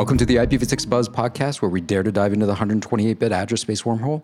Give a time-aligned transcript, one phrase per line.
[0.00, 3.32] Welcome to the IPv6 Buzz podcast, where we dare to dive into the 128 bit
[3.32, 4.22] address space wormhole.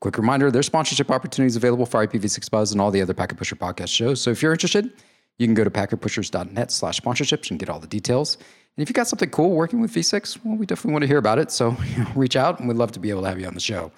[0.00, 3.54] Quick reminder there's sponsorship opportunities available for IPv6 Buzz and all the other Packet Pusher
[3.54, 4.22] podcast shows.
[4.22, 4.90] So if you're interested,
[5.36, 8.36] you can go to packetpushers.net slash sponsorships and get all the details.
[8.36, 11.18] And if you got something cool working with V6, well, we definitely want to hear
[11.18, 11.50] about it.
[11.50, 11.76] So
[12.14, 13.92] reach out and we'd love to be able to have you on the show.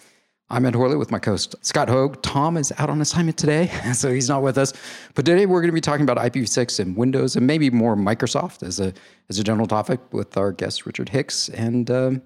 [0.53, 2.21] I'm Ed Horley with my co-host Scott Hogg.
[2.23, 4.73] Tom is out on assignment today, so he's not with us.
[5.15, 8.65] But today we're going to be talking about IPv6 and Windows, and maybe more Microsoft
[8.65, 8.93] as a
[9.29, 11.51] as a general topic with our guest Richard Hicks.
[11.51, 12.23] And um,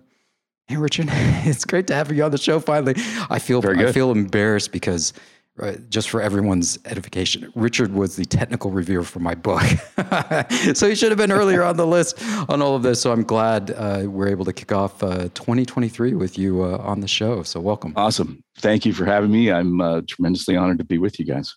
[0.69, 2.95] hey, Richard, it's great to have you on the show finally.
[3.29, 5.13] I feel I feel embarrassed because
[5.57, 9.63] Right, just for everyone's edification, Richard was the technical reviewer for my book.
[10.75, 13.01] so he should have been earlier on the list on all of this.
[13.01, 16.99] So I'm glad uh, we're able to kick off uh, 2023 with you uh, on
[16.99, 17.45] the show.
[17.45, 17.93] So welcome.
[17.95, 18.43] Awesome.
[18.59, 19.53] Thank you for having me.
[19.53, 21.55] I'm uh, tremendously honored to be with you guys.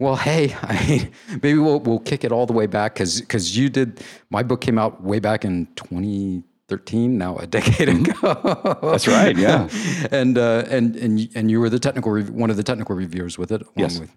[0.00, 3.68] Well, hey, I, maybe we'll we'll kick it all the way back because because you
[3.68, 8.26] did my book came out way back in 20 13 now a decade mm-hmm.
[8.26, 9.68] ago that's right yeah
[10.10, 13.36] and uh, and and and you were the technical rev- one of the technical reviewers
[13.38, 13.98] with it along yes.
[13.98, 14.10] with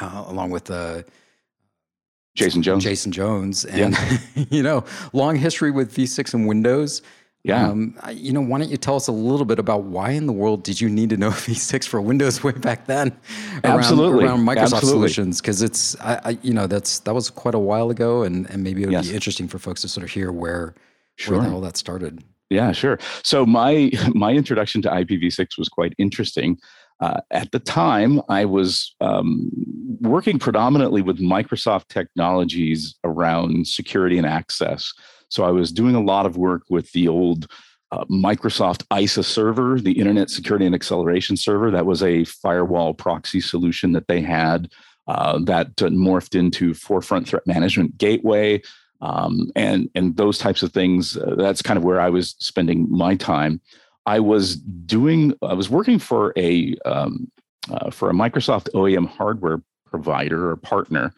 [0.00, 1.02] uh, along with uh,
[2.34, 4.44] Jason Jones Jason Jones and yeah.
[4.50, 7.00] you know long history with V6 and Windows
[7.44, 10.26] yeah um, you know why don't you tell us a little bit about why in
[10.26, 13.08] the world did you need to know V6 for Windows way back then
[13.64, 14.90] around, absolutely around Microsoft absolutely.
[14.90, 18.50] solutions because it's I, I, you know that's that was quite a while ago and
[18.50, 19.08] and maybe it would yes.
[19.08, 20.74] be interesting for folks to sort of hear where
[21.16, 21.40] sure.
[21.40, 22.22] where that started.
[22.50, 22.98] Yeah, sure.
[23.22, 26.58] So my my introduction to IPv6 was quite interesting.
[27.00, 29.50] Uh, at the time, I was um,
[30.00, 34.92] working predominantly with Microsoft technologies around security and access.
[35.28, 37.48] So I was doing a lot of work with the old
[37.90, 41.70] uh, Microsoft ISA server, the Internet Security and Acceleration Server.
[41.70, 44.70] That was a firewall proxy solution that they had
[45.08, 48.62] uh, that morphed into Forefront Threat Management Gateway
[49.04, 51.16] um, and and those types of things.
[51.16, 53.60] Uh, that's kind of where I was spending my time.
[54.06, 55.34] I was doing.
[55.42, 57.30] I was working for a um,
[57.70, 61.12] uh, for a Microsoft OEM hardware provider or partner,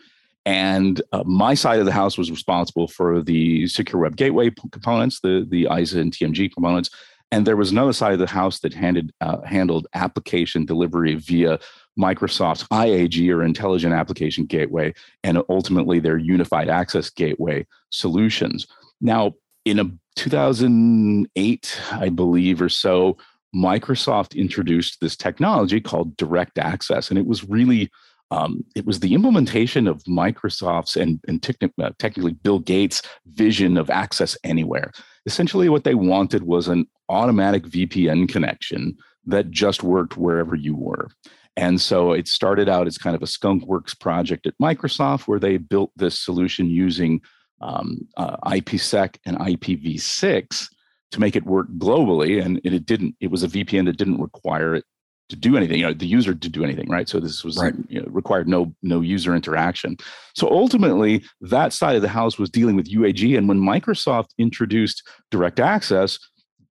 [0.45, 5.21] and uh, my side of the house was responsible for the secure web gateway components,
[5.21, 6.91] the the ISA and TMG components,
[7.31, 11.59] and there was another side of the house that handed, uh, handled application delivery via
[11.99, 14.93] Microsoft's IAG or Intelligent Application Gateway,
[15.23, 18.67] and ultimately their Unified Access Gateway solutions.
[19.01, 19.35] Now,
[19.65, 23.17] in a 2008, I believe, or so,
[23.55, 27.91] Microsoft introduced this technology called Direct Access, and it was really
[28.31, 31.45] um, it was the implementation of Microsoft's and, and
[31.81, 34.91] uh, technically Bill Gates' vision of access anywhere.
[35.27, 38.97] Essentially, what they wanted was an automatic VPN connection
[39.27, 41.09] that just worked wherever you were.
[41.57, 45.57] And so it started out as kind of a skunkworks project at Microsoft where they
[45.57, 47.21] built this solution using
[47.63, 50.69] um, uh, IPsec and IPv6
[51.13, 52.45] to make it work globally.
[52.45, 54.85] And it, it didn't, it was a VPN that didn't require it
[55.29, 57.09] to do anything, you know, the user to do anything, right?
[57.09, 57.75] So this was right.
[57.89, 59.97] you know, required no no user interaction.
[60.37, 65.03] So ultimately, that side of the house was dealing with UAG, and when Microsoft introduced
[65.31, 66.19] Direct Access,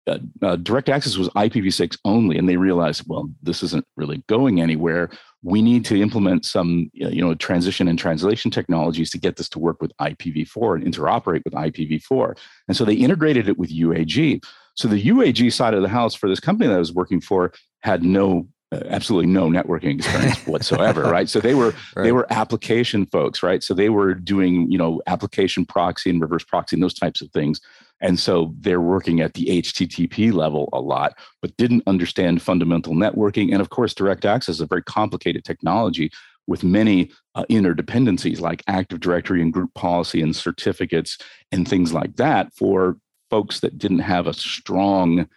[0.05, 4.59] uh, uh, direct access was IPv6 only, and they realized, well, this isn't really going
[4.59, 5.09] anywhere.
[5.43, 9.59] We need to implement some, you know, transition and translation technologies to get this to
[9.59, 12.37] work with IPv4 and interoperate with IPv4.
[12.67, 14.43] And so they integrated it with UAG.
[14.75, 17.53] So the UAG side of the house for this company that I was working for
[17.81, 18.47] had no
[18.87, 21.29] absolutely no networking experience whatsoever right?
[21.29, 22.03] So they were right.
[22.03, 23.63] they were application folks right?
[23.63, 27.31] So they were doing you know application proxy and reverse proxy and those types of
[27.31, 27.61] things.
[28.01, 33.51] And so they're working at the http level a lot but didn't understand fundamental networking.
[33.51, 36.11] And of course direct access is a very complicated technology
[36.47, 41.17] with many uh, interdependencies like active directory and group policy and certificates
[41.51, 42.97] and things like that for
[43.29, 45.27] folks that didn't have a strong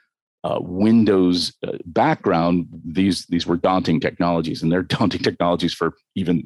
[0.46, 6.44] uh, Windows uh, background, these these were daunting technologies, and they're daunting technologies for even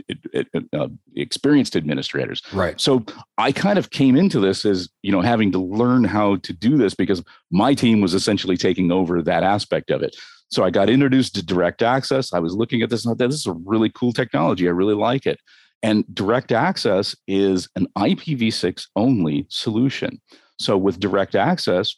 [0.72, 2.42] uh, experienced administrators.
[2.52, 2.80] Right.
[2.80, 3.04] So
[3.36, 6.78] I kind of came into this as you know having to learn how to do
[6.78, 10.16] this because my team was essentially taking over that aspect of it.
[10.50, 12.32] So I got introduced to direct access.
[12.32, 14.66] I was looking at this and I thought this is a really cool technology.
[14.66, 15.38] I really like it.
[15.82, 20.20] And direct access is an IPv6 only solution.
[20.58, 21.94] So with direct access,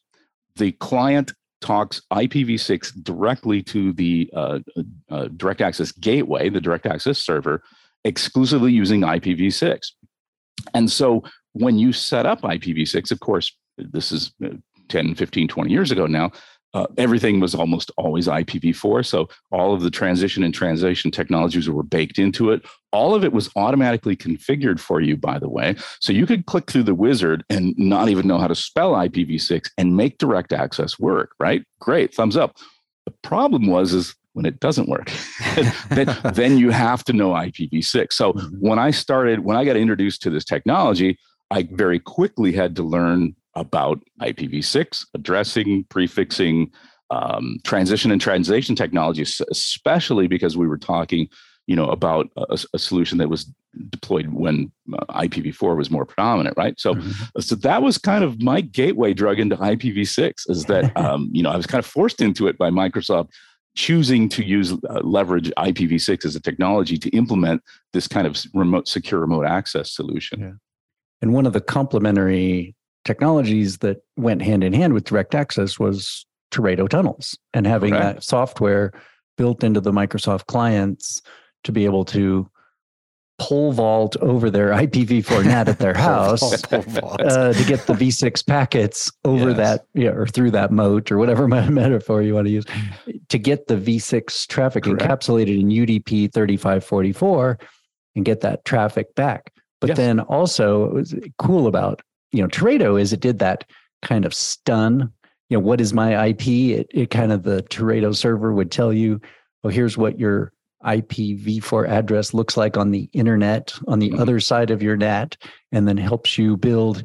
[0.57, 1.33] the client
[1.63, 4.59] talks IPv6 directly to the uh,
[5.11, 7.63] uh, direct access gateway, the direct access server,
[8.05, 9.93] exclusively using IPv6.
[10.75, 11.23] And so
[11.53, 14.51] when you set up IPv6, of course, this is uh,
[14.89, 16.31] 10, 15, 20 years ago now,
[16.75, 19.05] uh, everything was almost always IPv4.
[19.05, 22.65] So all of the transition and translation technologies were baked into it.
[22.93, 25.77] All of it was automatically configured for you, by the way.
[26.01, 29.71] So you could click through the wizard and not even know how to spell IPv6
[29.77, 31.65] and make direct access work, right?
[31.81, 32.57] Great, thumbs up.
[33.07, 35.11] The problem was is when it doesn't work,
[35.91, 38.13] then, then you have to know IPv6.
[38.13, 38.57] So mm-hmm.
[38.61, 41.19] when I started, when I got introduced to this technology,
[41.51, 46.71] I very quickly had to learn about IPv6, addressing, prefixing,
[47.11, 51.29] um, transition and translation technologies, especially because we were talking,
[51.67, 53.53] you know, about a, a solution that was
[53.91, 56.79] deployed when uh, IPv4 was more predominant, right?
[56.81, 57.41] So, mm-hmm.
[57.41, 60.49] so that was kind of my gateway drug into IPv6.
[60.49, 63.29] Is that um, you know I was kind of forced into it by Microsoft
[63.75, 67.63] choosing to use uh, leverage IPv6 as a technology to implement
[67.93, 70.41] this kind of remote secure remote access solution.
[70.41, 70.53] Yeah.
[71.23, 76.27] And one of the complementary technologies that went hand in hand with direct access was
[76.51, 78.03] Teredo tunnels and having okay.
[78.03, 78.93] that software
[79.37, 81.23] built into the Microsoft clients
[81.65, 82.49] to be able to
[83.39, 89.11] pole vault over their IPv4 NAT at their house uh, to get the V6 packets
[89.25, 89.57] over yes.
[89.57, 92.65] that yeah, or through that moat or whatever metaphor you want to use
[93.29, 95.03] to get the V6 traffic Correct.
[95.03, 97.59] encapsulated in UDP 3544
[98.15, 99.53] and get that traffic back.
[99.81, 99.97] But yes.
[99.97, 102.03] then also, it was cool about
[102.33, 103.65] you know Teredo is it did that
[104.03, 105.13] kind of stun.
[105.49, 106.47] You know, what is my IP?
[106.49, 109.21] It, it kind of the Teredo server would tell you,
[109.65, 110.53] oh, here's what your
[110.85, 114.21] IPv4 address looks like on the internet on the mm-hmm.
[114.21, 115.37] other side of your NAT,
[115.71, 117.05] and then helps you build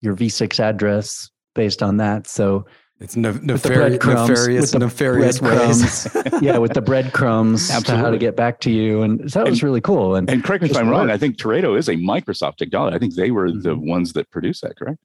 [0.00, 2.26] your V6 address based on that.
[2.28, 2.66] So
[3.00, 6.08] it's ne- nefari- nefarious, nefarious ways.
[6.42, 9.62] yeah, with the breadcrumbs to how to get back to you, and so that was
[9.62, 10.16] really cool.
[10.16, 11.10] And, and correct me if I'm wrong.
[11.10, 12.96] I think Teredo is a Microsoft technology.
[12.96, 13.60] I think they were mm-hmm.
[13.60, 14.76] the ones that produced that.
[14.76, 14.98] Correct?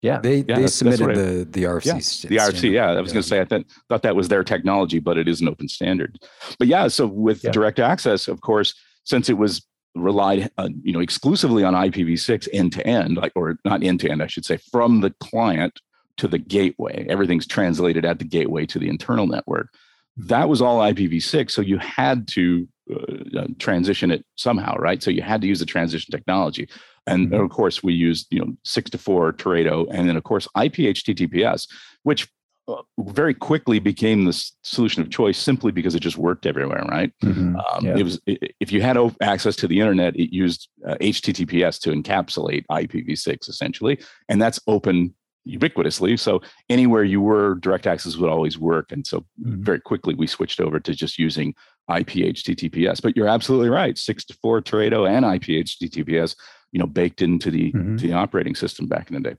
[0.00, 2.24] Yeah, they yeah, they that's, submitted that's the the RFC.
[2.24, 2.70] Yeah, the RFC.
[2.70, 3.14] Yeah, I was yeah.
[3.14, 5.68] going to say I th- thought that was their technology, but it is an open
[5.68, 6.18] standard.
[6.58, 7.50] But yeah, so with yeah.
[7.50, 8.74] direct access, of course,
[9.04, 13.58] since it was relied uh, you know exclusively on IPv6 end to end, like or
[13.64, 15.80] not end to end, I should say, from the client
[16.18, 17.06] to the gateway.
[17.08, 19.68] Everything's translated at the gateway to the internal network.
[20.16, 21.50] That was all IPv6.
[21.50, 25.02] So you had to uh, uh, transition it somehow, right?
[25.02, 26.68] So you had to use the transition technology.
[27.06, 27.42] And mm-hmm.
[27.42, 30.74] of course, we used, you know, six to four Teredo, and then of course IP
[30.74, 31.68] HTTPS,
[32.02, 32.28] which
[32.66, 37.12] uh, very quickly became the solution of choice simply because it just worked everywhere, right?
[37.22, 37.56] Mm-hmm.
[37.56, 37.96] Um, yeah.
[37.96, 42.64] It was if you had access to the internet, it used uh, HTTPS to encapsulate
[42.70, 45.14] IPv6 essentially, and that's open
[45.46, 46.18] ubiquitously.
[46.18, 48.92] So anywhere you were, direct access would always work.
[48.92, 49.62] And so mm-hmm.
[49.62, 51.54] very quickly we switched over to just using
[51.94, 53.02] IP HTTPS.
[53.02, 53.96] But you're absolutely right.
[53.98, 56.36] Six to four Teredo and IP HTTPS,
[56.72, 57.96] you know, baked into the mm-hmm.
[57.96, 59.36] the operating system back in the day.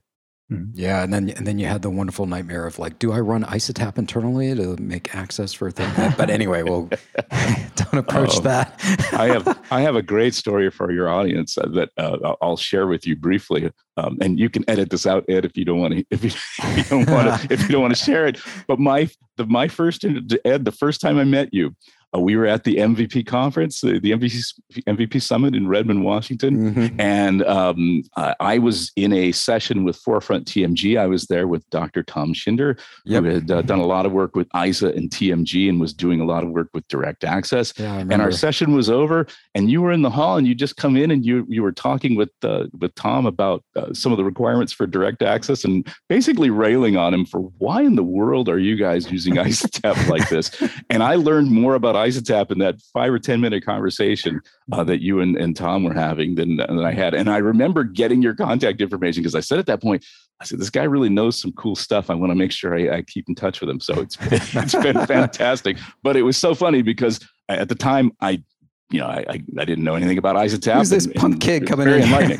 [0.50, 0.78] Mm-hmm.
[0.78, 3.42] Yeah, and then and then you had the wonderful nightmare of like, do I run
[3.42, 5.90] ISATAP internally to make access for a thing?
[6.16, 6.88] But anyway, well,
[7.74, 8.80] don't approach oh, that.
[9.12, 13.08] I have I have a great story for your audience that uh, I'll share with
[13.08, 16.04] you briefly, um, and you can edit this out, Ed, if you don't want to
[16.10, 18.38] if you, if you don't want to if you don't want to share it.
[18.68, 20.04] But my the my first
[20.44, 21.74] Ed, the first time I met you,
[22.14, 24.52] uh, we were at the MVP conference, uh, the MVP,
[24.86, 26.74] MVP summit in Redmond, Washington.
[26.74, 27.00] Mm-hmm.
[27.00, 28.02] And um,
[28.40, 30.98] I was in a session with Forefront TMG.
[30.98, 32.02] I was there with Dr.
[32.02, 33.24] Tom Shinder, yep.
[33.24, 36.20] who had uh, done a lot of work with ISA and TMG and was doing
[36.20, 37.72] a lot of work with direct access.
[37.76, 40.76] Yeah, and our session was over, and you were in the hall and you just
[40.76, 44.18] come in and you, you were talking with, uh, with Tom about uh, some of
[44.18, 48.48] the requirements for direct access and basically railing on him for why in the world
[48.48, 50.50] are you guys using ISATAP like this?
[50.90, 54.40] And I learned more about ISATAP in that five or 10 minute conversation
[54.72, 57.14] uh, that you and, and Tom were having than, than I had.
[57.14, 60.04] And I remember getting your contact information because I said at that point,
[60.40, 62.10] I said, this guy really knows some cool stuff.
[62.10, 63.80] I want to make sure I, I keep in touch with him.
[63.80, 64.28] So it's been,
[64.62, 65.78] it's been fantastic.
[66.02, 68.42] But it was so funny because at the time I
[68.90, 70.78] you know, I, I, I, didn't know anything about ISATAP.
[70.78, 72.04] Who's this and, punk and kid coming very in?
[72.04, 72.38] Enlightening.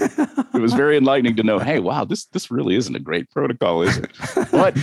[0.54, 3.82] it was very enlightening to know, hey, wow, this this really isn't a great protocol,
[3.82, 4.10] is it?
[4.52, 4.76] But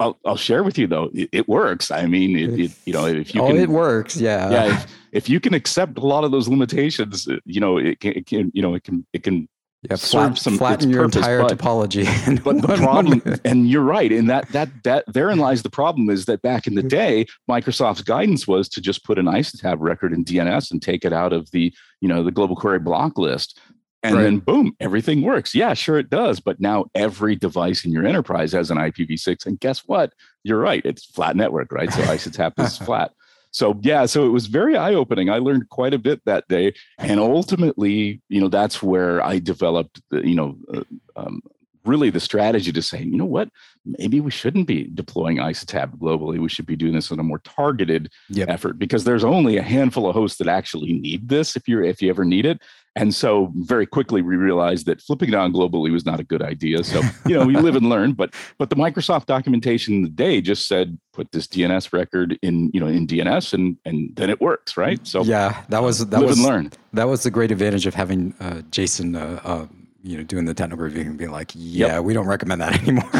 [0.00, 1.90] I'll, I'll share with you though, it, it works.
[1.90, 4.16] I mean, it, it, you know, if you oh, can, it works.
[4.16, 4.50] Yeah.
[4.50, 4.74] Yeah.
[4.74, 8.12] If, if, you can accept a lot of those limitations, uh, you know, it can,
[8.12, 9.48] it can you know, it can, it can
[9.82, 12.04] yeah, flat, some, flatten your purpose, entire but, topology.
[12.44, 16.24] but the problem, and you're right, and that that that therein lies the problem is
[16.24, 20.24] that back in the day, Microsoft's guidance was to just put an ISATAP record in
[20.24, 23.60] DNS and take it out of the you know the global query block list
[24.02, 24.22] and right.
[24.22, 25.54] then boom, everything works.
[25.54, 26.40] Yeah, sure it does.
[26.40, 29.46] But now every device in your enterprise has an IPv6.
[29.46, 30.12] And guess what?
[30.44, 30.82] You're right.
[30.84, 31.92] It's flat network, right?
[31.92, 33.12] So ISATAP is flat.
[33.50, 35.30] So yeah, so it was very eye-opening.
[35.30, 40.02] I learned quite a bit that day, and ultimately, you know, that's where I developed,
[40.10, 40.82] the, you know, uh,
[41.16, 41.40] um,
[41.84, 43.48] really the strategy to say, you know what,
[43.84, 46.38] maybe we shouldn't be deploying ISATAP globally.
[46.38, 48.48] We should be doing this in a more targeted yep.
[48.50, 52.02] effort because there's only a handful of hosts that actually need this if you're if
[52.02, 52.60] you ever need it.
[52.98, 56.42] And so very quickly we realized that flipping it on globally was not a good
[56.42, 56.82] idea.
[56.82, 60.40] So, you know, we live and learn, but but the Microsoft documentation in the day
[60.40, 64.40] just said put this DNS record in, you know, in DNS and and then it
[64.40, 65.06] works, right?
[65.06, 66.72] So Yeah, that was that live was and learn.
[66.92, 69.66] That was the great advantage of having uh, Jason uh, uh,
[70.02, 72.04] you know, doing the technical review and being like, yeah, yep.
[72.04, 73.04] we don't recommend that anymore.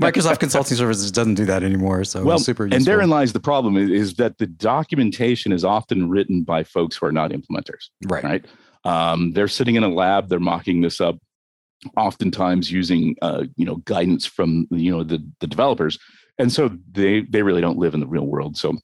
[0.00, 2.04] Microsoft Consulting Services doesn't do that anymore.
[2.04, 2.76] So well, super useful.
[2.76, 6.96] And therein lies the problem is, is, that the documentation is often written by folks
[6.96, 7.90] who are not implementers.
[8.06, 8.24] Right.
[8.24, 8.44] Right.
[8.84, 11.18] Um, they're sitting in a lab, they're mocking this up,
[11.96, 15.98] oftentimes using uh, you know guidance from you know the the developers,
[16.38, 18.56] and so they they really don't live in the real world.
[18.56, 18.78] So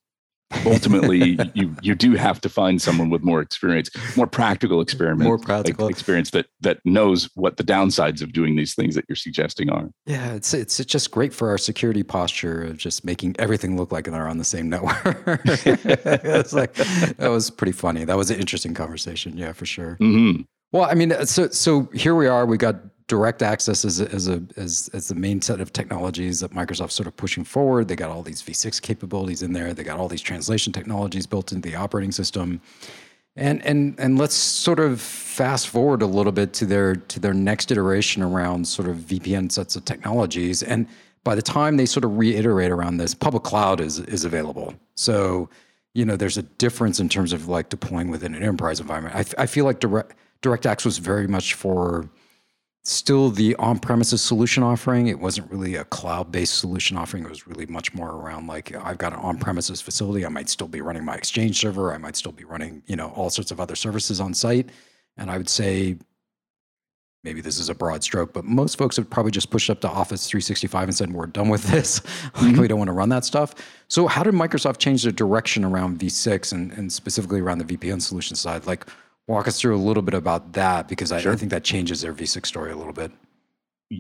[0.65, 5.39] ultimately you you do have to find someone with more experience more practical experiment more
[5.39, 5.89] practical.
[5.89, 9.91] experience that that knows what the downsides of doing these things that you're suggesting are.
[10.07, 14.05] Yeah it's it's just great for our security posture of just making everything look like
[14.05, 15.41] they're on the same network.
[15.47, 18.05] It's like that was pretty funny.
[18.05, 19.37] That was an interesting conversation.
[19.37, 19.97] Yeah for sure.
[20.01, 20.43] Mm-hmm.
[20.73, 22.47] well i mean so so here we are.
[22.47, 22.77] We got
[23.09, 27.07] direct access as a, as a as the main set of technologies that Microsoft's sort
[27.07, 27.89] of pushing forward.
[27.89, 29.73] They got all these v6 capabilities in there.
[29.75, 32.61] They got all these translation technologies built into the operating system.
[33.37, 37.35] And and and let's sort of fast forward a little bit to their to their
[37.35, 40.63] next iteration around sort of VPN sets of technologies.
[40.63, 40.89] And
[41.23, 44.75] by the time they sort of reiterate around this, public cloud is is available.
[44.95, 45.49] So
[45.95, 49.15] you know there's a difference in terms of like deploying within an enterprise environment.
[49.15, 52.11] I, I feel like direct direct access was very much for
[52.89, 55.09] still the on-premises solution offering.
[55.09, 57.25] It wasn't really a cloud-based solution offering.
[57.25, 60.25] It was really much more around like I've got an on-premises facility.
[60.25, 61.93] I might still be running my Exchange server.
[61.93, 64.71] I might still be running you know all sorts of other services on site.
[65.17, 65.97] And I would say
[67.25, 69.89] maybe this is a broad stroke, but most folks have probably just pushed up to
[69.89, 71.99] Office 365 and said we're done with this.
[72.01, 72.61] mm-hmm.
[72.61, 73.57] we don't want to run that stuff.
[73.89, 78.01] So how did Microsoft change their direction around V6 and, and specifically around the VPN
[78.01, 78.65] solution side?
[78.65, 78.87] Like
[79.29, 81.33] walk us through a little bit about that because I, sure.
[81.33, 83.11] I think that changes their V6 story a little bit.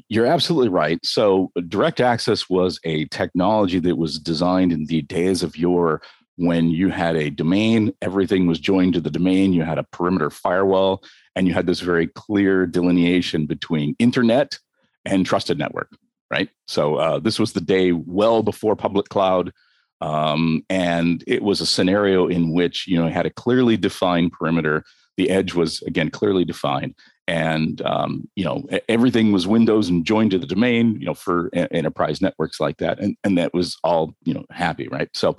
[0.08, 0.98] You're absolutely right.
[1.04, 6.02] So, direct access was a technology that was designed in the days of yore
[6.36, 10.28] when you had a domain, everything was joined to the domain, you had a perimeter
[10.28, 11.02] firewall,
[11.34, 14.58] and you had this very clear delineation between internet
[15.06, 15.96] and trusted network,
[16.30, 16.50] right?
[16.66, 19.52] So, uh, this was the day well before public cloud.
[20.00, 24.84] Um, and it was a scenario in which you know had a clearly defined perimeter
[25.16, 26.94] the edge was again clearly defined.
[27.28, 31.48] And um, you know everything was windows and joined to the domain you know for
[31.54, 33.00] a- enterprise networks like that.
[33.00, 35.08] And, and that was all you know happy right?
[35.14, 35.36] So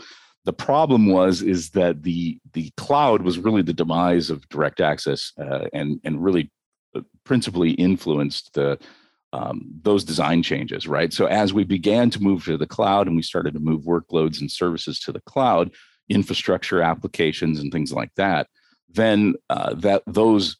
[0.47, 5.33] the problem was is that the the cloud was really the demise of direct access
[5.39, 6.51] uh, and and really
[6.95, 8.79] uh, principally influenced the
[9.33, 11.11] um, those design changes right?
[11.13, 14.39] So as we began to move to the cloud and we started to move workloads
[14.39, 15.71] and services to the cloud
[16.09, 18.47] infrastructure applications and things like that
[18.89, 20.57] then uh, that those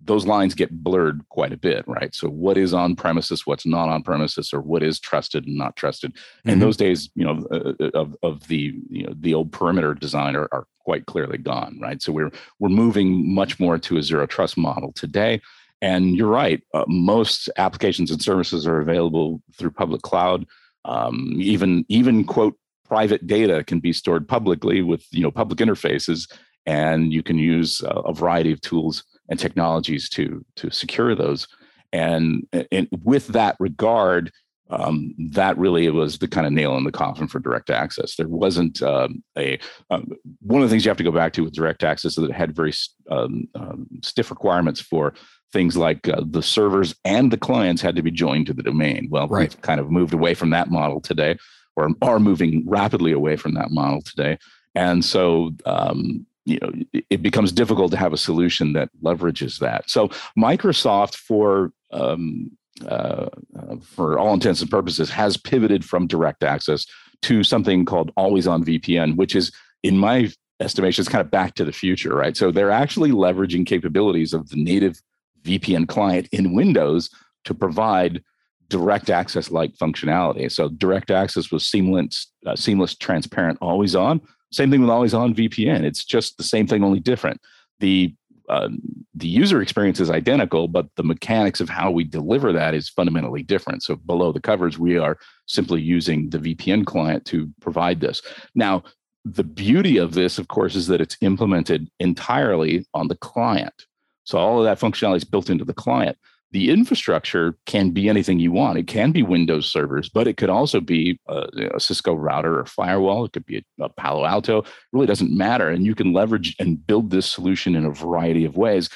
[0.00, 2.14] those lines get blurred quite a bit, right?
[2.14, 5.76] So what is on premises, what's not on premises, or what is trusted and not
[5.76, 6.14] trusted?
[6.14, 6.50] Mm-hmm.
[6.50, 9.94] And those days, you know, uh, uh, of of the you know the old perimeter
[9.94, 12.02] design are, are quite clearly gone, right?
[12.02, 15.40] So we're we're moving much more to a zero trust model today.
[15.82, 20.46] And you're right, uh, most applications and services are available through public cloud.
[20.86, 26.30] Um, even even quote private data can be stored publicly with you know public interfaces
[26.66, 31.46] and you can use a, a variety of tools and technologies to to secure those.
[31.92, 34.32] And, and with that regard,
[34.68, 38.16] um, that really was the kind of nail in the coffin for direct access.
[38.16, 39.58] There wasn't um, a
[39.90, 40.08] um,
[40.40, 42.30] one of the things you have to go back to with direct access is that
[42.30, 42.72] it had very
[43.10, 45.14] um, um, stiff requirements for
[45.52, 49.06] things like uh, the servers and the clients had to be joined to the domain.
[49.08, 49.48] Well, right.
[49.48, 51.36] we've kind of moved away from that model today,
[51.76, 54.36] or are moving rapidly away from that model today.
[54.74, 59.90] And so um, you know it becomes difficult to have a solution that leverages that.
[59.90, 62.50] So microsoft for um,
[62.84, 66.86] uh, uh, for all intents and purposes has pivoted from direct access
[67.22, 69.50] to something called always on vpn which is
[69.82, 72.36] in my estimation is kind of back to the future right?
[72.36, 75.00] So they're actually leveraging capabilities of the native
[75.42, 77.08] vpn client in windows
[77.44, 78.22] to provide
[78.68, 80.50] direct access like functionality.
[80.52, 84.20] So direct access was seamless uh, seamless transparent always on
[84.52, 85.82] same thing with always on VPN.
[85.82, 87.40] It's just the same thing, only different.
[87.80, 88.14] The
[88.48, 88.68] uh,
[89.14, 93.42] the user experience is identical, but the mechanics of how we deliver that is fundamentally
[93.42, 93.82] different.
[93.82, 98.22] So below the covers, we are simply using the VPN client to provide this.
[98.54, 98.84] Now,
[99.24, 103.74] the beauty of this, of course, is that it's implemented entirely on the client.
[104.22, 106.16] So all of that functionality is built into the client.
[106.56, 108.78] The infrastructure can be anything you want.
[108.78, 112.64] It can be Windows servers, but it could also be a, a Cisco router or
[112.64, 113.26] firewall.
[113.26, 114.60] It could be a, a, Palo Alto.
[114.60, 115.68] It really doesn't matter.
[115.68, 118.88] And you can leverage and build this solution in a variety of ways.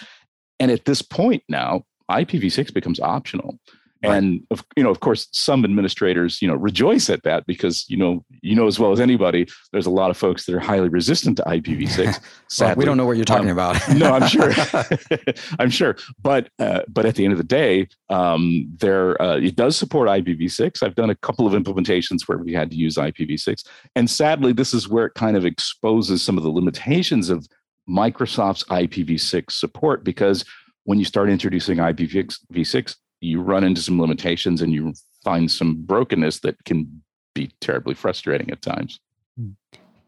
[0.59, 3.59] And at this point now, IPv6 becomes optional.
[4.02, 4.16] Right.
[4.16, 7.99] And of, you know, of course, some administrators, you know, rejoice at that because you
[7.99, 10.88] know, you know as well as anybody, there's a lot of folks that are highly
[10.88, 12.21] resistant to IPv6.
[12.61, 13.76] well, we don't know what you're talking um, about.
[13.95, 14.52] no, I'm sure.
[15.59, 15.97] I'm sure.
[16.23, 20.09] But uh, but at the end of the day, um, there uh, it does support
[20.09, 20.83] IPv6.
[20.83, 23.66] I've done a couple of implementations where we had to use IPv6,
[23.97, 27.47] and sadly, this is where it kind of exposes some of the limitations of
[27.88, 30.45] Microsoft's IPv6 support because
[30.85, 36.41] when you start introducing IPv6, you run into some limitations and you find some brokenness
[36.41, 37.03] that can
[37.35, 39.00] be terribly frustrating at times.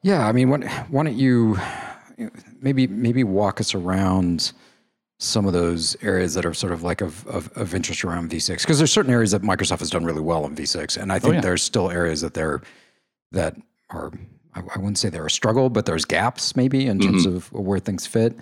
[0.03, 0.59] Yeah, I mean, why,
[0.91, 1.59] why don't you
[2.61, 4.53] maybe maybe walk us around
[5.19, 8.59] some of those areas that are sort of like of, of, of interest around V6
[8.59, 11.33] because there's certain areas that Microsoft has done really well in V6, and I think
[11.33, 11.41] oh, yeah.
[11.41, 12.61] there's still areas that they're
[13.31, 13.57] that
[13.91, 14.13] are
[14.55, 17.37] I, I wouldn't say they're a struggle, but there's gaps maybe in terms mm-hmm.
[17.37, 18.37] of where things fit.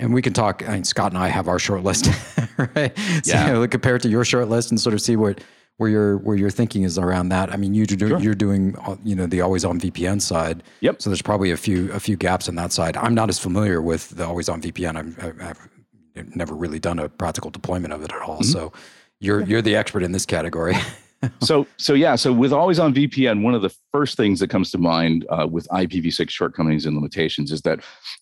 [0.00, 0.66] And we can talk.
[0.66, 2.06] I mean, Scott and I have our short list,
[2.74, 2.96] right?
[2.96, 3.46] So, yeah.
[3.46, 5.40] You know, compare it to your short list and sort of see what
[5.76, 7.52] where your where your thinking is around that.
[7.52, 8.18] I mean, you do, sure.
[8.18, 10.62] you're doing uh, you know the always on VPN side.
[10.80, 11.02] Yep.
[11.02, 12.96] So there's probably a few a few gaps on that side.
[12.96, 14.96] I'm not as familiar with the always on VPN.
[14.96, 18.40] I'm, I've never really done a practical deployment of it at all.
[18.40, 18.52] Mm-hmm.
[18.52, 18.72] So
[19.20, 20.74] you're you're the expert in this category.
[21.40, 24.70] so so yeah so with always on vpn one of the first things that comes
[24.70, 27.80] to mind uh, with ipv6 shortcomings and limitations is that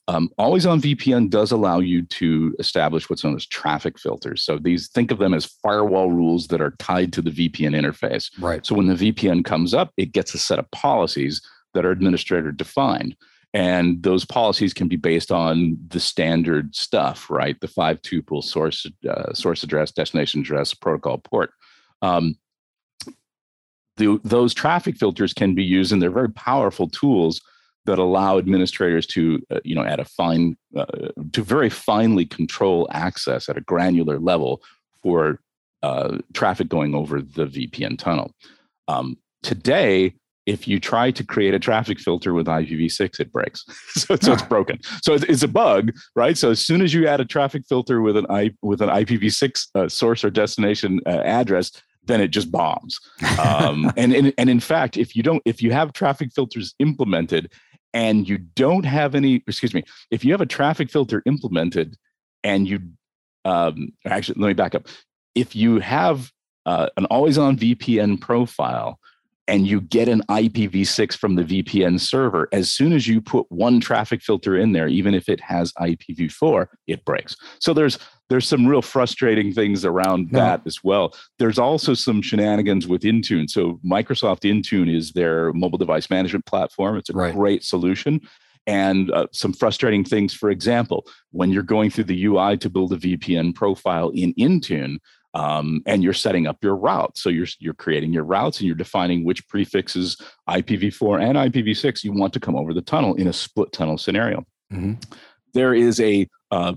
[0.09, 4.43] um, always on vpn does allow you to establish what's known as traffic filters.
[4.43, 8.31] So these think of them as firewall rules that are tied to the vpn interface.
[8.41, 8.65] Right.
[8.67, 11.41] So when the vpn comes up it gets a set of policies
[11.75, 13.17] that are administrator defined.
[13.53, 17.61] And those policies can be based on the standard stuff right?
[17.61, 21.51] The five tuple source uh, source address destination address protocol port.
[22.03, 22.37] Um,
[24.01, 27.41] the, those traffic filters can be used and they're very powerful tools
[27.85, 30.87] that allow administrators to uh, you know at a fine uh,
[31.33, 34.63] to very finely control access at a granular level
[35.03, 35.41] for
[35.83, 38.33] uh, traffic going over the vpn tunnel
[38.89, 40.15] um, today
[40.47, 43.65] if you try to create a traffic filter with IPv6, it breaks.
[43.91, 44.81] so, so it's broken.
[45.03, 46.37] So it's, it's, a bug, right?
[46.37, 49.69] So as soon as you add a traffic filter with an I, with an IPv6
[49.77, 51.71] uh, source or destination uh, address,
[52.05, 52.99] then it just bombs.
[53.39, 57.53] Um, and, and and in fact, if you don't, if you have traffic filters implemented
[57.93, 61.97] and you don't have any, excuse me, if you have a traffic filter implemented
[62.45, 62.81] and you,
[63.45, 64.87] um, actually, let me back up.
[65.35, 66.31] If you have
[66.67, 68.99] uh, an always-on VPN profile
[69.49, 73.81] and you get an IPv6 from the VPN server, as soon as you put one
[73.81, 77.35] traffic filter in there, even if it has IPv4, it breaks.
[77.61, 77.99] So there's
[78.31, 81.15] there's some real frustrating things around that as well.
[81.39, 83.51] There's also some shenanigans with Intune.
[83.51, 86.97] So Microsoft Intune is their mobile device management platform.
[86.97, 87.35] It's a right.
[87.35, 88.21] great solution.
[88.69, 92.93] And uh, some frustrating things, for example, when you're going through the UI to build
[92.93, 94.99] a VPN profile in Intune,
[95.35, 97.17] um, and you're setting up your route.
[97.17, 100.17] So you're you're creating your routes and you're defining which prefixes
[100.49, 104.45] IPv4 and IPv6 you want to come over the tunnel in a split tunnel scenario.
[104.73, 104.95] Mm-hmm.
[105.55, 106.75] There is a uh,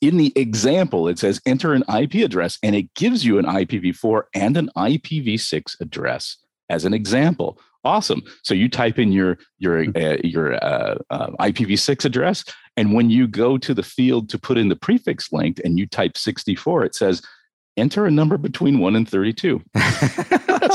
[0.00, 4.22] in the example, it says enter an IP address and it gives you an IPv4
[4.34, 7.58] and an IPv6 address as an example.
[7.84, 8.22] Awesome.
[8.42, 9.90] So you type in your your hmm.
[9.94, 12.44] uh, your uh, uh, IPv6 address,
[12.76, 15.86] and when you go to the field to put in the prefix length and you
[15.86, 17.22] type 64, it says
[17.76, 19.62] enter a number between 1 and 32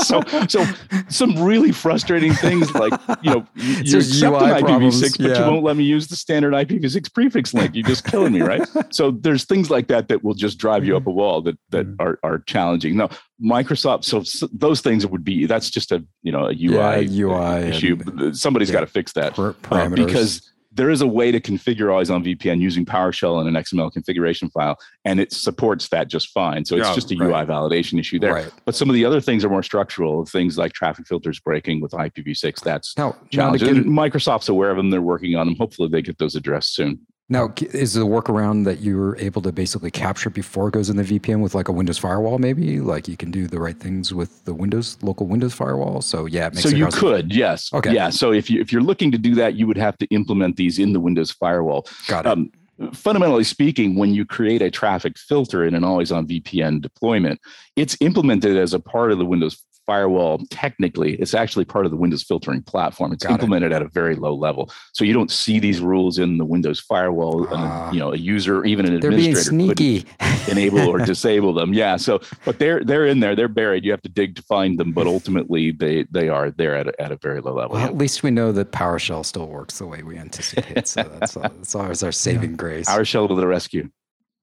[0.04, 0.64] so so
[1.08, 5.64] some really frustrating things like you know you accept UI an ipv6 but you won't
[5.64, 7.74] let me use the standard ipv6 prefix length.
[7.74, 8.66] You're just killing me right?
[8.90, 11.86] So there's things like that that will just drive you up a wall that that
[11.86, 12.02] mm-hmm.
[12.02, 12.96] are, are challenging.
[12.96, 13.10] Now
[13.42, 17.24] microsoft so, so those things would be that's just a you know a ui yeah,
[17.24, 18.32] ui issue.
[18.32, 18.74] somebody's yeah.
[18.74, 22.60] got to fix that uh, because there is a way to configure always on VPN
[22.60, 26.64] using PowerShell and an XML configuration file, and it supports that just fine.
[26.64, 27.26] So it's just a right.
[27.26, 28.34] UI validation issue there.
[28.34, 28.50] Right.
[28.64, 31.92] But some of the other things are more structural, things like traffic filters breaking with
[31.92, 32.60] IPv6.
[32.60, 33.92] That's now, challenging.
[33.94, 34.90] Now Microsoft's aware of them.
[34.90, 35.56] They're working on them.
[35.56, 37.06] Hopefully, they get those addressed soon.
[37.28, 41.02] Now, is the workaround that you're able to basically capture before it goes in the
[41.02, 42.38] VPN with like a Windows firewall?
[42.38, 46.02] Maybe like you can do the right things with the Windows local Windows firewall.
[46.02, 48.10] So yeah, so you could yes, okay, yeah.
[48.10, 50.78] So if you if you're looking to do that, you would have to implement these
[50.78, 51.86] in the Windows firewall.
[52.06, 52.28] Got it.
[52.28, 52.50] Um,
[52.92, 57.40] fundamentally speaking, when you create a traffic filter in an always on VPN deployment,
[57.76, 61.96] it's implemented as a part of the Windows firewall technically it's actually part of the
[61.96, 63.12] windows filtering platform.
[63.12, 63.76] It's Got implemented it.
[63.76, 64.70] at a very low level.
[64.92, 68.64] So you don't see these rules in the windows firewall uh, you know a user
[68.64, 70.04] even an administrator sneaky.
[70.48, 71.72] enable or disable them.
[71.74, 73.34] Yeah so but they're they're in there.
[73.34, 73.84] They're buried.
[73.84, 77.02] You have to dig to find them but ultimately they they are there at a,
[77.02, 77.76] at a very low level.
[77.76, 81.34] Well, at least we know that powershell still works the way we anticipate so that's,
[81.34, 82.56] that's always our saving yeah.
[82.56, 82.88] grace.
[82.88, 83.90] Powershell to the rescue.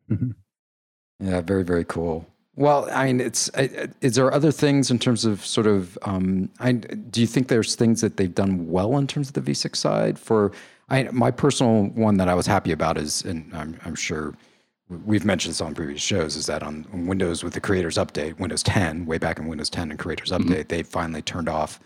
[0.09, 0.31] Mm-hmm.
[1.27, 2.25] yeah very very cool
[2.59, 3.49] well, I mean, it's.
[4.01, 5.97] Is there other things in terms of sort of?
[6.01, 9.41] Um, I, do you think there's things that they've done well in terms of the
[9.41, 10.19] V6 side?
[10.19, 10.51] For
[10.89, 14.35] I, my personal one that I was happy about is, and I'm, I'm sure
[15.05, 18.61] we've mentioned this on previous shows, is that on Windows with the Creators Update, Windows
[18.63, 20.49] 10, way back in Windows 10 and Creators mm-hmm.
[20.49, 20.67] Update, mm-hmm.
[20.67, 21.79] they finally turned off,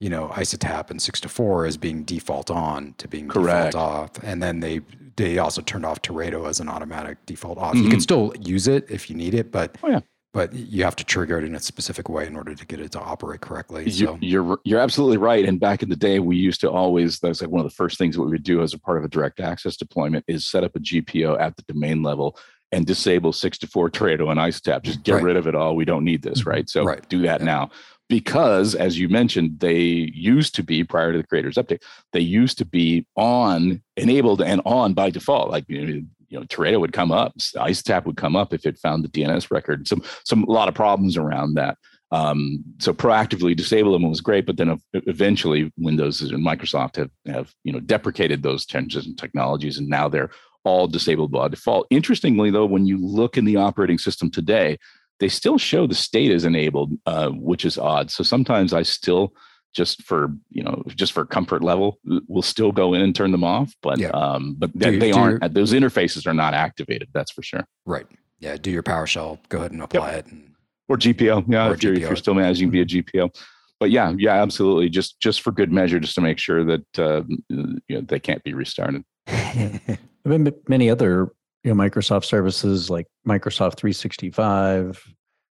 [0.00, 3.72] you know, ISATAP and 6 to 4 as being default on to being Correct.
[3.72, 4.80] default off, and then they
[5.16, 7.74] they also turned off Teredo as an automatic default off.
[7.74, 7.84] Mm-hmm.
[7.84, 10.00] You can still use it if you need it, but oh, yeah
[10.34, 12.90] but you have to trigger it in a specific way in order to get it
[12.90, 13.88] to operate correctly.
[13.88, 14.18] So.
[14.20, 15.44] You're you're absolutely right.
[15.44, 17.74] And back in the day, we used to always that was like one of the
[17.74, 20.44] first things that we would do as a part of a direct access deployment is
[20.44, 22.36] set up a GPO at the domain level
[22.72, 24.82] and disable six to four Teredo and ISATAP.
[24.82, 25.22] Just get right.
[25.22, 25.76] rid of it all.
[25.76, 26.50] We don't need this, mm-hmm.
[26.50, 26.68] right?
[26.68, 27.08] So right.
[27.08, 27.46] do that yeah.
[27.46, 27.70] now.
[28.08, 32.58] Because as you mentioned, they used to be prior to the creators update, they used
[32.58, 35.50] to be on enabled and on by default.
[35.50, 36.02] Like you know,
[36.34, 39.52] you know, Teredo would come up, ISATAP would come up if it found the DNS
[39.52, 39.86] record.
[39.86, 41.78] Some some a lot of problems around that.
[42.10, 47.54] Um, so proactively disable them was great, but then eventually Windows and Microsoft have have
[47.62, 50.30] you know deprecated those changes and technologies, and now they're
[50.64, 51.86] all disabled by default.
[51.90, 54.76] Interestingly, though, when you look in the operating system today,
[55.20, 58.10] they still show the state is enabled, uh, which is odd.
[58.10, 59.34] So sometimes I still
[59.74, 63.44] just for you know just for comfort level we'll still go in and turn them
[63.44, 64.08] off but yeah.
[64.10, 67.66] um but they, they aren't your, those interfaces are not activated that's for sure.
[67.84, 68.06] Right.
[68.38, 70.26] Yeah do your powershell go ahead and apply yep.
[70.26, 70.52] it and,
[70.88, 73.34] or gpo yeah if you're, if you're still managing via gpo
[73.80, 77.22] but yeah yeah absolutely just just for good measure just to make sure that uh,
[77.48, 79.04] you know, they can't be restarted.
[80.24, 81.32] Many other
[81.64, 85.02] you know microsoft services like microsoft 365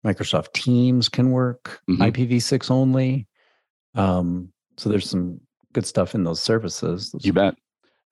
[0.06, 2.02] microsoft teams can work mm-hmm.
[2.02, 3.26] ipv6 only
[3.96, 5.40] um, so there's some
[5.72, 7.14] good stuff in those services.
[7.20, 7.56] You bet.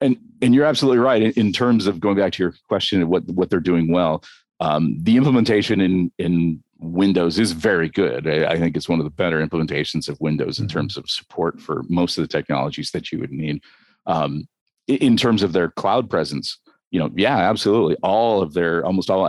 [0.01, 3.07] And and you're absolutely right in, in terms of going back to your question of
[3.07, 4.23] what what they're doing well.
[4.59, 8.27] Um, the implementation in in Windows is very good.
[8.27, 10.77] I, I, think it's one of the better implementations of Windows in mm-hmm.
[10.77, 13.61] terms of support for most of the technologies that you would need.
[14.05, 14.47] Um,
[14.87, 16.59] in terms of their cloud presence,
[16.91, 17.95] you know, yeah, absolutely.
[18.03, 19.25] All of their, almost all,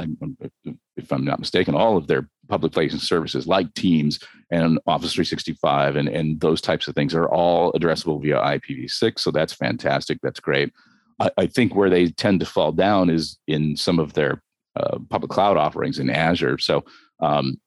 [0.96, 4.18] if I'm not mistaken, all of their public facing services like Teams
[4.50, 9.18] and Office 365 and, and those types of things are all addressable via IPv6.
[9.18, 10.18] So that's fantastic.
[10.22, 10.72] That's great.
[11.20, 14.42] I, I think where they tend to fall down is in some of their
[14.76, 16.58] uh, public cloud offerings in Azure.
[16.58, 16.84] So,
[17.20, 17.58] um,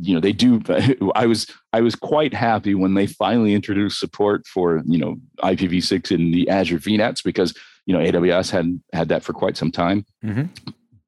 [0.00, 0.60] you know, they do.
[1.14, 6.12] I was I was quite happy when they finally introduced support for you know IPv6
[6.12, 7.56] in the Azure VNets because
[7.86, 10.04] you know AWS had had that for quite some time.
[10.22, 10.44] Mm-hmm.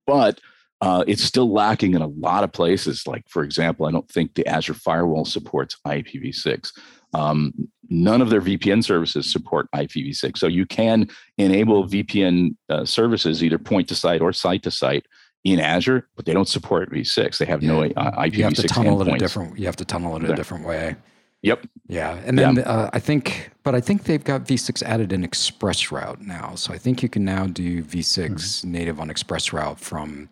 [0.06, 0.40] But
[0.84, 3.06] uh, it's still lacking in a lot of places.
[3.06, 6.78] Like, for example, I don't think the Azure Firewall supports IPv6.
[7.14, 7.54] Um,
[7.88, 10.36] none of their VPN services support IPv6.
[10.36, 15.06] So you can enable VPN uh, services, either point to site or site to site,
[15.44, 17.38] in Azure, but they don't support V6.
[17.38, 17.72] They have yeah.
[17.72, 19.08] no uh, IPv6 you have to tunnel endpoints.
[19.08, 19.58] it a different.
[19.58, 20.96] You have to tunnel it a different way.
[21.40, 21.66] Yep.
[21.88, 22.62] Yeah, and then yeah.
[22.62, 26.54] Uh, I think, but I think they've got V6 added in ExpressRoute now.
[26.54, 28.72] So I think you can now do V6 mm-hmm.
[28.72, 30.30] native on ExpressRoute from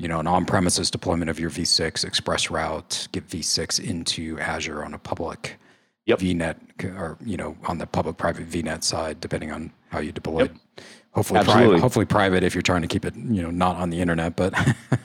[0.00, 4.94] you know, an on-premises deployment of your v6 express route, get v6 into Azure on
[4.94, 5.58] a public
[6.06, 6.18] yep.
[6.18, 6.56] VNet
[6.96, 10.56] or, you know, on the public private VNet side, depending on how you deploy yep.
[11.12, 14.00] Hopefully private, hopefully private if you're trying to keep it, you know, not on the
[14.00, 14.54] internet, but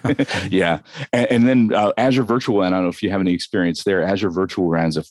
[0.52, 0.80] yeah.
[1.12, 3.84] And, and then uh, Azure Virtual WAN, I don't know if you have any experience
[3.84, 4.04] there.
[4.04, 5.04] Azure Virtual a,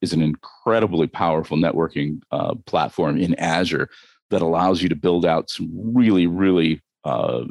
[0.00, 3.88] is an incredibly powerful networking uh, platform in Azure
[4.30, 7.42] that allows you to build out some really, really uh,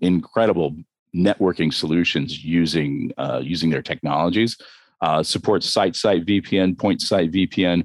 [0.00, 0.76] incredible
[1.14, 4.56] networking solutions using uh, using their technologies.
[5.00, 7.84] Uh, supports site site VPN, point site VPN.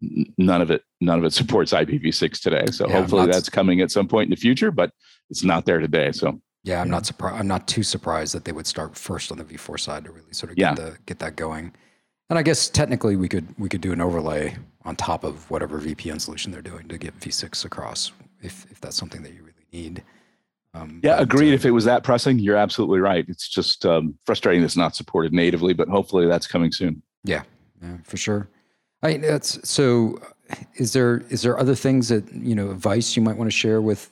[0.00, 2.66] None of it none of it supports IPv6 today.
[2.70, 4.90] So yeah, hopefully not, that's coming at some point in the future, but
[5.30, 6.12] it's not there today.
[6.12, 7.40] So yeah, I'm not surprised.
[7.40, 10.32] I'm not too surprised that they would start first on the V4 side to really
[10.32, 10.74] sort of get yeah.
[10.74, 11.72] the get that going.
[12.30, 15.80] And I guess technically we could we could do an overlay on top of whatever
[15.80, 18.12] VPN solution they're doing to get V6 across
[18.42, 20.02] if if that's something that you really need.
[20.78, 21.52] Um, yeah, agreed.
[21.52, 23.24] Uh, if it was that pressing, you're absolutely right.
[23.28, 27.02] It's just um, frustrating it's not supported natively, but hopefully that's coming soon.
[27.24, 27.42] Yeah,
[27.82, 28.48] yeah for sure.
[29.02, 30.20] I that's so.
[30.76, 33.80] Is there is there other things that you know advice you might want to share
[33.80, 34.10] with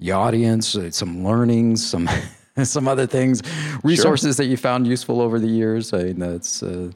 [0.00, 0.76] the audience?
[0.76, 2.08] Uh, some learnings, some
[2.64, 3.42] some other things,
[3.84, 4.44] resources sure.
[4.44, 5.92] that you found useful over the years.
[5.92, 6.90] I mean, that's uh,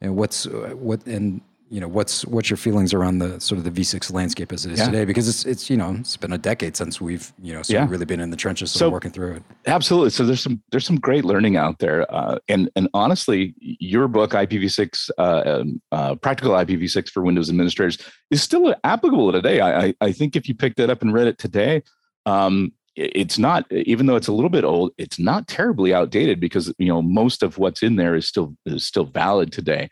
[0.00, 3.64] and what's uh, what and you know what's what's your feelings around the sort of
[3.64, 4.86] the V6 landscape as it is yeah.
[4.86, 5.04] today?
[5.04, 7.86] Because it's it's you know it's been a decade since we've you know yeah.
[7.88, 9.42] really been in the trenches so working through it.
[9.66, 10.10] absolutely.
[10.10, 14.30] So there's some there's some great learning out there uh, and and honestly your book
[14.32, 17.98] IPv6 uh, um, uh, practical IPv6 for Windows administrators
[18.30, 19.60] is still applicable today.
[19.60, 21.82] I, I, I think if you picked it up and read it today
[22.26, 26.72] um, it's not even though it's a little bit old it's not terribly outdated because
[26.78, 29.88] you know most of what's in there is still is still valid today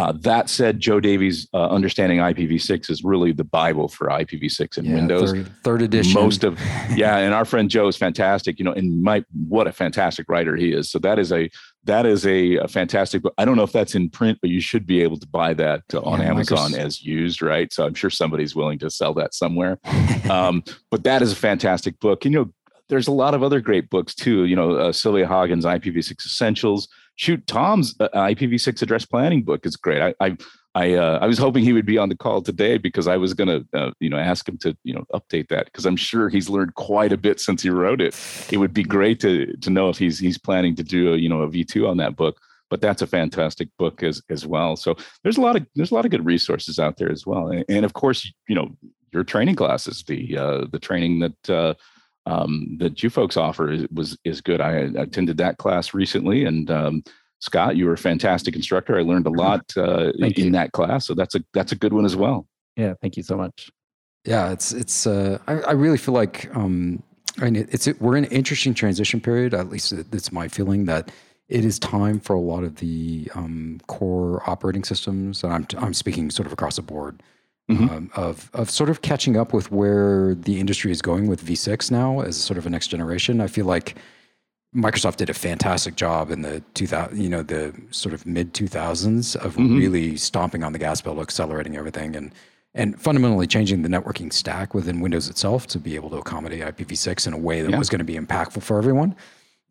[0.00, 4.86] uh, that said, Joe Davies' uh, understanding IPv6 is really the Bible for IPv6 in
[4.86, 5.32] yeah, Windows.
[5.32, 6.14] Third, third, edition.
[6.14, 6.58] Most of,
[6.94, 8.58] yeah, and our friend Joe is fantastic.
[8.58, 10.90] You know, and my what a fantastic writer he is.
[10.90, 11.50] So that is a
[11.84, 13.34] that is a, a fantastic book.
[13.36, 15.82] I don't know if that's in print, but you should be able to buy that
[15.92, 16.78] uh, on yeah, Amazon Microsoft.
[16.78, 17.70] as used, right?
[17.70, 19.78] So I'm sure somebody's willing to sell that somewhere.
[20.30, 22.24] um, but that is a fantastic book.
[22.24, 22.52] And, you know,
[22.88, 24.46] there's a lot of other great books too.
[24.46, 26.88] You know, uh, Silvia Hagen's IPv6 Essentials
[27.20, 30.00] shoot, Tom's uh, IPv6 address planning book is great.
[30.00, 30.36] I I
[30.72, 33.34] I, uh, I was hoping he would be on the call today because I was
[33.34, 36.28] going to uh, you know ask him to you know update that because I'm sure
[36.28, 38.16] he's learned quite a bit since he wrote it.
[38.50, 41.28] It would be great to to know if he's he's planning to do a you
[41.28, 42.38] know a V2 on that book.
[42.70, 44.76] But that's a fantastic book as as well.
[44.76, 47.48] So there's a lot of there's a lot of good resources out there as well.
[47.48, 48.70] And, and of course, you know
[49.12, 51.74] your training classes, the uh, the training that uh,
[52.30, 54.60] um, that you folks offer is, was is good.
[54.60, 57.02] I attended that class recently, and um,
[57.40, 58.98] Scott, you were a fantastic instructor.
[58.98, 59.40] I learned a mm-hmm.
[59.40, 60.52] lot uh, in you.
[60.52, 62.46] that class, so that's a that's a good one as well.
[62.76, 63.70] Yeah, thank you so much.
[64.24, 65.06] Yeah, it's it's.
[65.06, 67.02] Uh, I, I really feel like um,
[67.40, 69.52] I mean it's we're in an interesting transition period.
[69.52, 71.10] At least it's my feeling that
[71.48, 75.94] it is time for a lot of the um, core operating systems, and I'm I'm
[75.94, 77.22] speaking sort of across the board
[77.70, 77.88] mm-hmm.
[77.88, 81.90] um, of of sort of catching up with where the industry is going with V6
[81.90, 83.40] now as sort of a next generation.
[83.40, 83.96] I feel like
[84.74, 89.34] Microsoft did a fantastic job in the 2000, you know, the sort of mid 2000s
[89.36, 89.76] of mm-hmm.
[89.76, 92.32] really stomping on the gas pedal, accelerating everything, and
[92.72, 97.26] and fundamentally changing the networking stack within Windows itself to be able to accommodate IPv6
[97.26, 97.78] in a way that yeah.
[97.78, 99.16] was going to be impactful for everyone.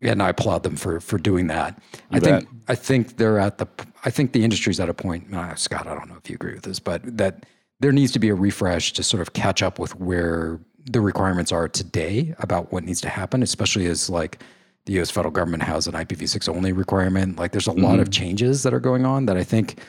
[0.02, 1.82] And I applaud them for for doing that.
[1.94, 2.44] You I bet.
[2.44, 3.68] think I think they're at the
[4.04, 5.34] I think the industry's at a point.
[5.34, 7.46] Uh, Scott, I don't know if you agree with this, but that
[7.80, 11.52] there needs to be a refresh to sort of catch up with where the requirements
[11.52, 14.42] are today about what needs to happen, especially as like
[14.86, 15.12] the U.S.
[15.12, 17.38] federal government has an IPv6 only requirement.
[17.38, 17.84] Like, there's a mm-hmm.
[17.84, 18.24] lot of mm-hmm.
[18.24, 19.80] changes that are going on that I think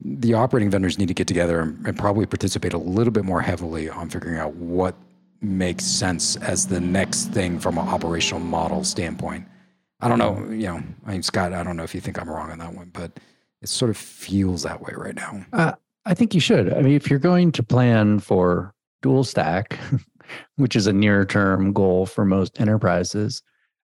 [0.00, 3.40] the operating vendors need to get together and, and, probably participate a little bit more
[3.40, 4.94] heavily on figuring out what
[5.40, 9.46] makes sense as the next thing from an operational model standpoint.
[10.00, 12.28] I don't know, you know, I mean, Scott, I don't know if you think I'm
[12.28, 13.18] wrong on that one, but
[13.62, 15.46] it sort of feels that way right now.
[15.52, 15.72] Uh,
[16.06, 16.72] I think you should.
[16.72, 19.78] I mean, if you're going to plan for dual stack,
[20.56, 23.42] which is a near term goal for most enterprises,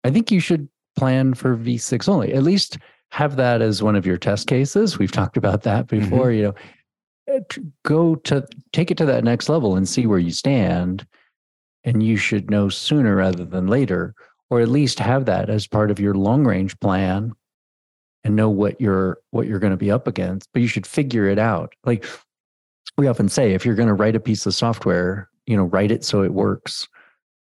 [0.04, 2.34] I think you should plan for V6 only.
[2.34, 2.78] At least
[3.12, 4.98] have that as one of your test cases.
[4.98, 6.00] We've talked about that mm-hmm.
[6.00, 6.28] before.
[6.28, 6.38] Mm-hmm.
[6.38, 6.54] You know,
[7.30, 7.40] eh,
[7.84, 11.06] go to take it to that next level and see where you stand.
[11.84, 14.14] And you should know sooner rather than later,
[14.50, 17.32] or at least have that as part of your long range plan
[18.28, 21.28] and know what you're what you're going to be up against but you should figure
[21.28, 21.74] it out.
[21.86, 22.06] Like
[22.98, 25.92] we often say if you're going to write a piece of software you know write
[25.92, 26.88] it so it works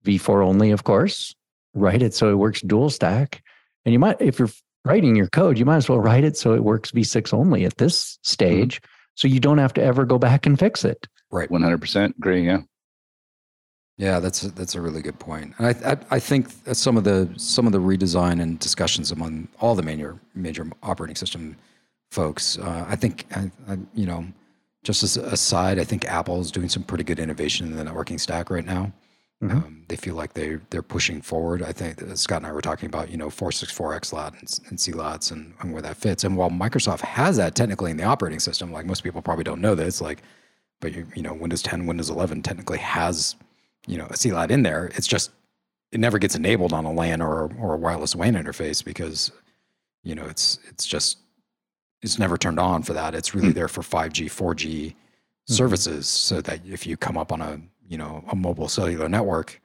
[0.05, 1.35] v4 only of course.
[1.73, 3.43] Write it so it works dual stack.
[3.83, 4.51] And you might if you're
[4.85, 7.77] writing your code you might as well write it so it works v6 only at
[7.77, 8.31] this mm-hmm.
[8.31, 8.91] stage mm-hmm.
[9.15, 11.07] so you don't have to ever go back and fix it.
[11.31, 12.61] Right 100% agree yeah
[13.97, 15.53] yeah, that's a, that's a really good point.
[15.57, 19.47] And I, I, I think some of the some of the redesign and discussions among
[19.59, 21.55] all the major major operating system
[22.11, 24.25] folks, uh, I think I, I, you know,
[24.83, 28.19] just as aside, I think Apple is doing some pretty good innovation in the networking
[28.19, 28.91] stack right now.
[29.43, 29.57] Mm-hmm.
[29.57, 31.61] Um, they feel like they they're pushing forward.
[31.61, 35.31] I think Scott and I were talking about you know 464 XLAT and, and CLATs
[35.31, 36.23] and, and where that fits.
[36.23, 39.61] And while Microsoft has that technically in the operating system, like most people probably don't
[39.61, 40.21] know this, like,
[40.81, 43.35] but you, you know Windows 10, Windows 11 technically has
[43.87, 44.91] you know a CLAT in there.
[44.95, 45.31] It's just
[45.91, 49.31] it never gets enabled on a LAN or or a wireless WAN interface because
[50.03, 51.19] you know it's it's just
[52.01, 53.15] it's never turned on for that.
[53.15, 53.55] It's really mm-hmm.
[53.55, 55.53] there for 5G, 4G mm-hmm.
[55.53, 59.61] services, so that if you come up on a you know a mobile cellular network,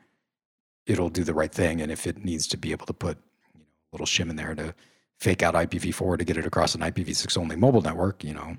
[0.87, 1.81] it'll do the right thing.
[1.81, 3.19] And if it needs to be able to put
[3.55, 4.75] you know, a little shim in there to
[5.19, 8.57] fake out IPv4 to get it across an IPv6 only mobile network, you know,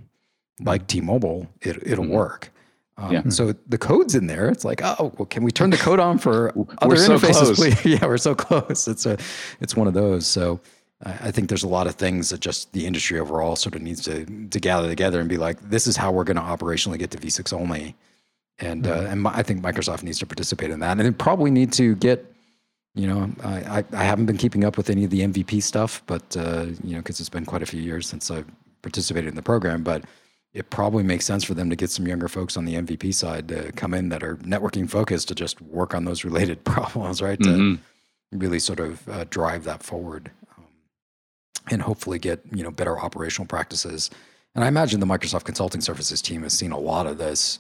[0.60, 2.14] like T-Mobile, it, it'll mm-hmm.
[2.14, 2.52] work.
[2.98, 3.30] Um, yeah.
[3.30, 4.50] So the code's in there.
[4.50, 6.50] It's like, oh, well, can we turn the code on for
[6.80, 7.56] other so interfaces?
[7.56, 7.86] Please?
[7.86, 8.88] yeah, we're so close.
[8.88, 9.18] It's a,
[9.60, 10.28] it's one of those.
[10.28, 10.60] So
[11.04, 14.04] I think there's a lot of things that just the industry overall sort of needs
[14.04, 17.10] to to gather together and be like, this is how we're going to operationally get
[17.12, 17.96] to V6 only,
[18.60, 19.06] and uh, mm-hmm.
[19.06, 21.96] uh, and I think Microsoft needs to participate in that, and they probably need to
[21.96, 22.28] get.
[22.94, 26.04] You know, I, I, I haven't been keeping up with any of the MVP stuff,
[26.08, 28.46] but uh, you know, because it's been quite a few years since I've
[28.82, 30.04] participated in the program, but
[30.54, 33.48] it probably makes sense for them to get some younger folks on the MVP side
[33.48, 37.40] to come in that are networking focused to just work on those related problems, right?
[37.40, 37.76] Mm-hmm.
[37.76, 37.80] To
[38.38, 40.66] really sort of uh, drive that forward um,
[41.70, 44.10] and hopefully get you know better operational practices.
[44.56, 47.60] And I imagine the Microsoft Consulting Services team has seen a lot of this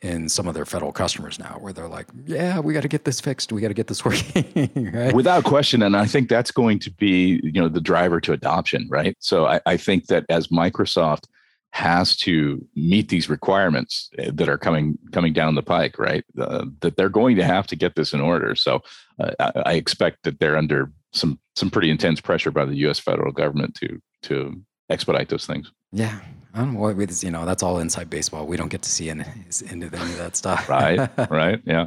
[0.00, 3.04] in some of their federal customers now, where they're like, "Yeah, we got to get
[3.04, 3.52] this fixed.
[3.52, 5.14] We got to get this working." right?
[5.14, 8.88] Without question, and I think that's going to be you know the driver to adoption,
[8.90, 9.16] right?
[9.20, 11.24] So I, I think that as Microsoft
[11.72, 16.24] has to meet these requirements eh, that are coming coming down the pike, right?
[16.38, 18.54] Uh, that they're going to have to get this in order.
[18.54, 18.82] So
[19.18, 22.98] uh, I, I, expect that they're under some some pretty intense pressure by the U.S.
[22.98, 25.72] federal government to to expedite those things.
[25.92, 26.20] Yeah,
[26.54, 26.80] don't know
[27.24, 27.46] you know.
[27.46, 28.46] That's all inside baseball.
[28.46, 29.24] We don't get to see any,
[29.70, 30.68] into any of that stuff.
[30.68, 31.08] right.
[31.30, 31.60] Right.
[31.64, 31.86] Yeah.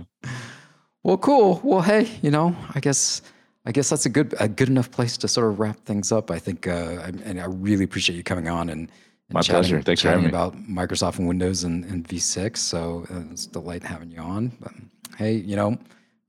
[1.03, 1.61] Well, cool.
[1.63, 3.21] Well, hey, you know, I guess
[3.67, 6.31] I guess that's a good a good enough place to sort of wrap things up.
[6.31, 8.89] I think, uh, and I really appreciate you coming on and
[9.35, 9.81] my chatting, pleasure.
[9.81, 10.29] Thanks for having me.
[10.29, 12.57] About Microsoft and Windows and, and V6.
[12.57, 14.53] So uh, it's a delight having you on.
[14.61, 14.71] But
[15.17, 15.77] hey, you know,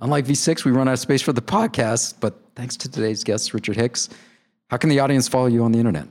[0.01, 2.15] unlike V6, we run out of space for the podcast.
[2.21, 4.09] But thanks to today's guest, Richard Hicks.
[4.71, 6.09] How can the audience follow you on the internet?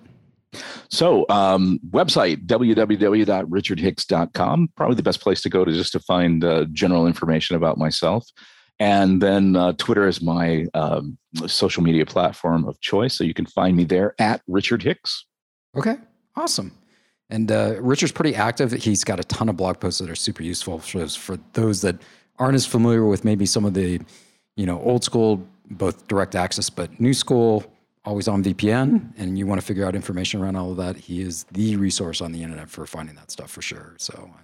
[0.89, 4.69] So, um, website www.richardhicks.com.
[4.77, 8.25] Probably the best place to go to just to find uh, general information about myself.
[8.79, 13.17] And then uh, Twitter is my um, social media platform of choice.
[13.17, 15.25] So you can find me there at Richard Hicks.
[15.77, 15.97] Okay.
[16.38, 16.71] Awesome.
[17.29, 18.71] And uh, Richard's pretty active.
[18.71, 21.95] He's got a ton of blog posts that are super useful for, for those that
[22.38, 23.99] aren't as familiar with maybe some of the,
[24.55, 27.63] you know, old school, both DirectAccess, but new school,
[28.03, 30.95] always on VPN, and you want to figure out information around all of that.
[30.95, 33.95] He is the resource on the internet for finding that stuff for sure.
[33.97, 34.43] So I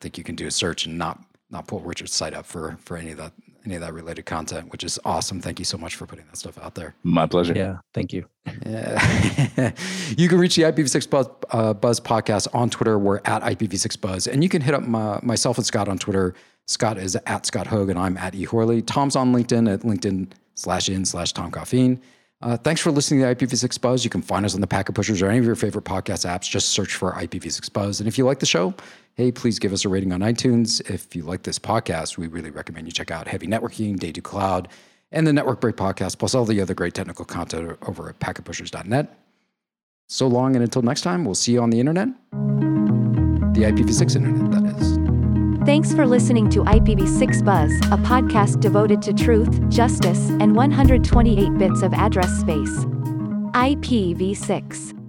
[0.00, 2.96] think you can do a search and not not pull Richard's site up for for
[2.96, 3.32] any of that
[3.64, 5.40] any of that related content, which is awesome.
[5.40, 6.94] Thank you so much for putting that stuff out there.
[7.02, 7.54] My pleasure.
[7.54, 8.26] Yeah, thank you.
[8.66, 9.72] Yeah.
[10.16, 12.98] you can reach the IPv6 Buzz, uh, Buzz podcast on Twitter.
[12.98, 14.26] We're at IPv6 Buzz.
[14.26, 16.34] And you can hit up my, myself and Scott on Twitter.
[16.66, 18.44] Scott is at Scott Hogg, and I'm at E.
[18.44, 18.82] Horley.
[18.82, 22.00] Tom's on LinkedIn at LinkedIn slash in slash Tom Coffeen.
[22.44, 24.04] Uh, thanks for listening to IPv6 Buzz.
[24.04, 26.48] You can find us on the Packet Pushers or any of your favorite podcast apps.
[26.48, 28.00] Just search for IPv6 Buzz.
[28.00, 28.74] And if you like the show,
[29.14, 30.82] hey, please give us a rating on iTunes.
[30.90, 34.20] If you like this podcast, we really recommend you check out Heavy Networking, Day 2
[34.20, 34.68] Cloud,
[35.10, 39.18] and the Network Break podcast, plus all the other great technical content over at packetpushers.net.
[40.10, 42.08] So long, and until next time, we'll see you on the internet.
[42.30, 44.93] The IPv6 internet, that is.
[45.64, 51.80] Thanks for listening to IPv6 Buzz, a podcast devoted to truth, justice, and 128 bits
[51.80, 52.84] of address space.
[53.54, 55.03] IPv6